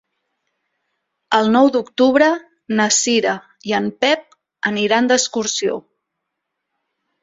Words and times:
El 1.39 1.49
nou 1.57 1.69
d'octubre 1.75 2.31
na 2.81 2.89
Cira 2.97 3.37
i 3.73 3.79
en 3.83 3.93
Pep 4.03 4.37
aniran 4.75 5.15
d'excursió. 5.15 5.83